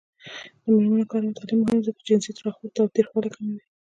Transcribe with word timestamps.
د 0.63 0.65
میرمنو 0.75 1.09
کار 1.11 1.21
او 1.25 1.37
تعلیم 1.39 1.59
مهم 1.61 1.77
دی 1.79 1.85
ځکه 1.87 1.99
چې 2.05 2.07
جنسي 2.09 2.31
تاوتریخوالی 2.75 3.29
کموي. 3.35 3.61